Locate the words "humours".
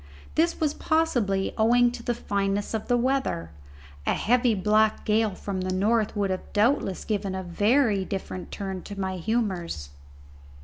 9.17-9.91